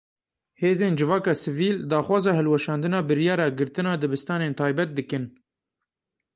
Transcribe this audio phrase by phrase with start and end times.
[0.61, 5.25] Hêzên Civaka Sivîl daxwaza hilweşandina biryara girtina dibistanên taybet dikin.